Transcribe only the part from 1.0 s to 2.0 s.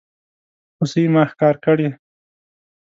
ما ښکار کړي